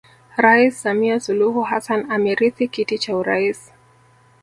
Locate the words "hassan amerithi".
1.63-2.67